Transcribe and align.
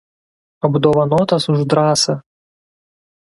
Apdovanotas 0.69 1.45
už 1.49 1.61
drąsą. 1.67 2.17